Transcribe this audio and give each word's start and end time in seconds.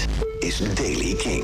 Dit 0.00 0.26
is 0.38 0.74
Daily 0.74 1.14
King. 1.14 1.42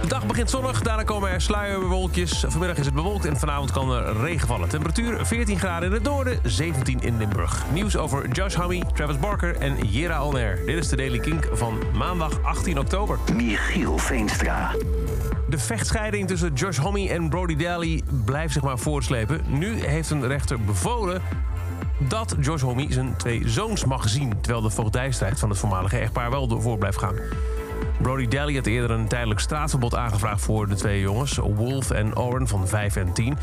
De 0.00 0.08
dag 0.08 0.26
begint 0.26 0.50
zonnig, 0.50 0.82
daarna 0.82 1.02
komen 1.02 1.30
er 1.30 1.40
sluierbewolkjes. 1.40 2.44
Vanmiddag 2.48 2.76
is 2.76 2.84
het 2.84 2.94
bewolkt 2.94 3.24
en 3.24 3.36
vanavond 3.36 3.70
kan 3.70 3.92
er 3.92 4.16
regen 4.20 4.48
vallen. 4.48 4.68
Temperatuur 4.68 5.26
14 5.26 5.58
graden 5.58 5.88
in 5.88 5.94
het 5.94 6.02
noorden, 6.02 6.38
17 6.42 7.00
in 7.00 7.16
Limburg. 7.16 7.64
Nieuws 7.72 7.96
over 7.96 8.28
Josh 8.28 8.54
Homme, 8.54 8.82
Travis 8.94 9.18
Barker 9.18 9.56
en 9.56 9.86
Jera 9.88 10.16
Alner. 10.16 10.66
Dit 10.66 10.76
is 10.76 10.88
de 10.88 10.96
Daily 10.96 11.18
Kink 11.18 11.48
van 11.52 11.78
maandag 11.94 12.42
18 12.42 12.78
oktober. 12.78 13.18
Michiel 13.34 13.98
Veenstra. 13.98 14.74
De 15.48 15.58
vechtscheiding 15.58 16.28
tussen 16.28 16.52
Josh 16.54 16.78
Homme 16.78 17.08
en 17.08 17.28
Brody 17.28 17.56
Daly 17.56 18.02
blijft 18.24 18.52
zich 18.52 18.62
maar 18.62 18.78
voortslepen. 18.78 19.40
Nu 19.46 19.84
heeft 19.84 20.10
een 20.10 20.26
rechter 20.26 20.60
bevolen 20.60 21.22
dat 22.08 22.34
Josh 22.40 22.62
Homme 22.62 22.86
zijn 22.92 23.16
twee 23.16 23.42
zoons 23.48 23.84
mag 23.84 24.08
zien... 24.08 24.40
terwijl 24.40 24.62
de 24.62 24.70
voogdijstrijd 24.70 25.38
van 25.38 25.48
het 25.48 25.58
voormalige 25.58 25.98
echtpaar 25.98 26.30
wel 26.30 26.46
door 26.46 26.78
blijft 26.78 26.98
gaan. 26.98 27.14
Brody 28.02 28.28
Daly 28.28 28.54
had 28.54 28.66
eerder 28.66 28.90
een 28.90 29.08
tijdelijk 29.08 29.40
straatverbod 29.40 29.94
aangevraagd 29.96 30.40
voor 30.40 30.68
de 30.68 30.74
twee 30.74 31.00
jongens, 31.00 31.36
Wolf 31.36 31.90
en 31.90 32.16
Oren 32.18 32.48
van 32.48 32.68
5 32.68 32.96
en 32.96 33.12
10. 33.12 33.38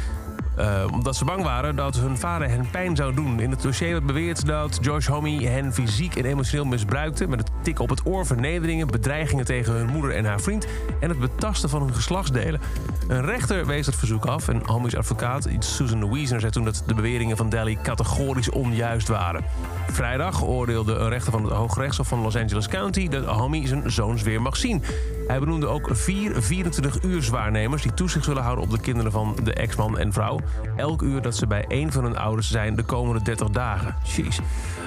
Uh, 0.59 0.83
omdat 0.91 1.15
ze 1.15 1.25
bang 1.25 1.43
waren 1.43 1.75
dat 1.75 1.95
hun 1.95 2.17
vader 2.17 2.49
hen 2.49 2.69
pijn 2.71 2.95
zou 2.95 3.13
doen. 3.13 3.39
In 3.39 3.51
het 3.51 3.61
dossier 3.61 3.91
werd 3.91 4.05
beweerd 4.05 4.45
dat 4.45 4.77
Josh 4.81 5.07
Homme 5.07 5.47
hen 5.47 5.73
fysiek 5.73 6.15
en 6.15 6.25
emotioneel 6.25 6.65
misbruikte... 6.65 7.27
met 7.27 7.39
het 7.39 7.51
tikken 7.61 7.83
op 7.83 7.89
het 7.89 8.05
oor, 8.05 8.25
vernederingen, 8.25 8.87
bedreigingen 8.87 9.45
tegen 9.45 9.73
hun 9.73 9.87
moeder 9.87 10.15
en 10.15 10.25
haar 10.25 10.39
vriend... 10.39 10.67
en 10.99 11.09
het 11.09 11.19
betasten 11.19 11.69
van 11.69 11.81
hun 11.81 11.93
geslachtsdelen. 11.93 12.61
Een 13.07 13.25
rechter 13.25 13.65
wees 13.65 13.85
het 13.85 13.95
verzoek 13.95 14.25
af 14.25 14.47
en 14.47 14.61
Homme's 14.65 14.95
advocaat, 14.95 15.47
Susan 15.59 15.99
Louise, 15.99 16.39
zei 16.39 16.51
toen 16.51 16.65
dat 16.65 16.83
de 16.85 16.93
beweringen 16.93 17.37
van 17.37 17.49
Daly 17.49 17.77
categorisch 17.83 18.49
onjuist 18.49 19.07
waren. 19.07 19.43
Vrijdag 19.87 20.43
oordeelde 20.43 20.93
een 20.93 21.09
rechter 21.09 21.31
van 21.31 21.43
het 21.43 21.53
Hooggerechtshof 21.53 22.07
van 22.07 22.21
Los 22.21 22.35
Angeles 22.35 22.67
County... 22.67 23.07
dat 23.07 23.25
Homme 23.25 23.67
zijn 23.67 23.91
zoons 23.91 24.21
weer 24.21 24.41
mag 24.41 24.57
zien. 24.57 24.83
Hij 25.27 25.39
benoemde 25.39 25.67
ook 25.67 25.89
vier 25.91 26.31
24-uurswaarnemers... 26.31 27.81
die 27.81 27.93
toezicht 27.93 28.25
zullen 28.25 28.43
houden 28.43 28.63
op 28.63 28.71
de 28.71 28.79
kinderen 28.79 29.11
van 29.11 29.37
de 29.43 29.53
ex-man 29.53 29.97
en 29.97 30.13
vrouw. 30.13 30.39
Elk 30.75 31.01
uur 31.01 31.21
dat 31.21 31.35
ze 31.35 31.47
bij 31.47 31.65
één 31.67 31.91
van 31.91 32.03
hun 32.03 32.17
ouders 32.17 32.51
zijn 32.51 32.75
de 32.75 32.83
komende 32.83 33.23
30 33.23 33.49
dagen. 33.49 33.95
Jeez. 34.15 34.39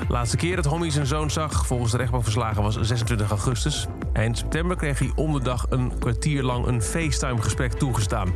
Laatste 0.09 0.37
keer 0.37 0.57
dat 0.57 0.65
Homie 0.65 0.91
zijn 0.91 1.07
zoon 1.07 1.31
zag, 1.31 1.67
volgens 1.67 1.91
de 1.91 1.97
rechtbankverslagen, 1.97 2.63
was 2.63 2.81
26 2.81 3.31
augustus. 3.31 3.87
Eind 4.13 4.39
september 4.39 4.77
kreeg 4.77 4.99
hij 4.99 5.13
om 5.15 5.33
de 5.33 5.43
dag 5.43 5.67
een 5.69 5.93
kwartier 5.99 6.43
lang 6.43 6.67
een 6.67 6.83
FaceTime-gesprek 6.83 7.73
toegestaan. 7.73 8.33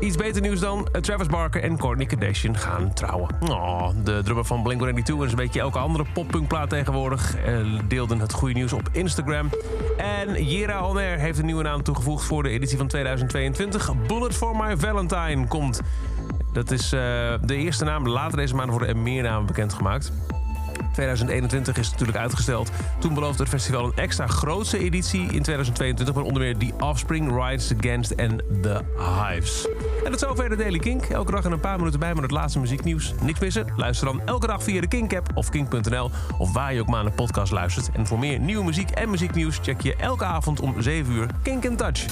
Iets 0.00 0.16
beter 0.16 0.42
nieuws 0.42 0.60
dan. 0.60 0.88
Travis 1.00 1.26
Barker 1.26 1.62
en 1.62 1.76
Kourtney 1.76 2.06
Kardashian 2.06 2.56
gaan 2.56 2.92
trouwen. 2.94 3.28
Oh, 3.40 3.88
de 4.04 4.20
drummer 4.24 4.44
van 4.44 4.62
Blink-182 4.62 5.06
en 5.06 5.28
een 5.28 5.34
beetje 5.34 5.60
elke 5.60 5.78
andere 5.78 6.04
poppunkplaat 6.14 6.70
tegenwoordig... 6.70 7.36
Eh, 7.36 7.58
deelden 7.88 8.20
het 8.20 8.32
goede 8.32 8.54
nieuws 8.54 8.72
op 8.72 8.88
Instagram. 8.92 9.50
En 9.96 10.44
Jera 10.44 10.72
Alner 10.72 11.18
heeft 11.18 11.38
een 11.38 11.46
nieuwe 11.46 11.62
naam 11.62 11.82
toegevoegd 11.82 12.24
voor 12.24 12.42
de 12.42 12.48
editie 12.48 12.78
van 12.78 12.86
2022. 12.86 14.06
Bullet 14.06 14.34
for 14.34 14.56
My 14.56 14.76
Valentine 14.76 15.46
komt. 15.48 15.80
Dat 16.52 16.70
is 16.70 16.92
uh, 16.92 17.00
de 17.42 17.56
eerste 17.56 17.84
naam. 17.84 18.08
Later 18.08 18.36
deze 18.36 18.54
maand 18.54 18.70
worden 18.70 18.88
er 18.88 18.96
meer 18.96 19.22
namen 19.22 19.46
bekendgemaakt. 19.46 20.12
2021 20.92 21.76
is 21.76 21.90
natuurlijk 21.90 22.18
uitgesteld. 22.18 22.70
Toen 22.98 23.14
beloofde 23.14 23.42
het 23.42 23.52
festival 23.52 23.84
een 23.84 23.92
extra 23.94 24.26
grootste 24.26 24.78
editie 24.78 25.20
in 25.20 25.42
2022... 25.42 26.14
met 26.14 26.24
onder 26.24 26.42
meer 26.42 26.56
The 26.56 26.84
Offspring, 26.84 27.44
Rides 27.44 27.72
Against 27.78 28.10
en 28.10 28.40
The 28.62 28.80
Hives. 28.96 29.68
En 30.04 30.12
is 30.12 30.20
zover 30.20 30.48
de 30.48 30.56
Daily 30.56 30.78
Kink. 30.78 31.04
Elke 31.04 31.30
dag 31.30 31.44
in 31.44 31.52
een 31.52 31.60
paar 31.60 31.78
minuten 31.78 32.00
bij 32.00 32.14
met 32.14 32.22
het 32.22 32.30
laatste 32.30 32.58
muzieknieuws. 32.58 33.14
Niks 33.22 33.40
missen? 33.40 33.66
Luister 33.76 34.06
dan 34.06 34.22
elke 34.24 34.46
dag 34.46 34.62
via 34.62 34.80
de 34.80 34.88
Kink-app 34.88 35.28
of 35.34 35.48
kink.nl... 35.48 36.10
of 36.38 36.52
waar 36.52 36.74
je 36.74 36.80
ook 36.80 36.88
maar 36.88 37.02
naar 37.02 37.10
de 37.10 37.16
podcast 37.16 37.52
luistert. 37.52 37.90
En 37.92 38.06
voor 38.06 38.18
meer 38.18 38.38
nieuwe 38.38 38.64
muziek 38.64 38.90
en 38.90 39.10
muzieknieuws... 39.10 39.58
check 39.62 39.80
je 39.80 39.96
elke 39.96 40.24
avond 40.24 40.60
om 40.60 40.82
7 40.82 41.12
uur 41.12 41.26
Kink 41.42 41.64
in 41.64 41.76
Touch. 41.76 42.06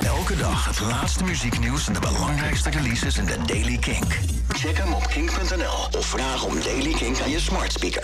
Elke 0.00 0.36
dag 0.36 0.66
het 0.66 0.80
laatste 0.80 1.24
muzieknieuws 1.24 1.86
en 1.86 1.92
de 1.92 2.00
belangrijkste 2.00 2.70
releases 2.70 3.18
in 3.18 3.24
de 3.24 3.36
Daily 3.46 3.78
Kink. 3.78 4.18
Check 4.48 4.78
hem 4.78 4.92
op 4.92 5.06
kink.nl 5.06 5.98
of 5.98 6.06
vraag 6.06 6.44
om 6.44 6.60
Daily 6.60 6.92
Kink 6.92 7.20
aan 7.20 7.30
je 7.30 7.40
smart 7.40 7.72
speaker. 7.72 8.00